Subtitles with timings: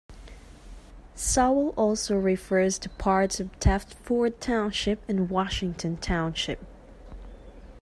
[1.13, 6.57] Sewell also refers to parts of Deptford Township and Washington Township.